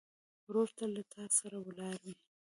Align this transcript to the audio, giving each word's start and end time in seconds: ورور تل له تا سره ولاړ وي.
ورور 0.47 0.69
تل 0.77 0.89
له 0.95 1.03
تا 1.13 1.23
سره 1.37 1.57
ولاړ 1.65 1.95
وي. 2.03 2.13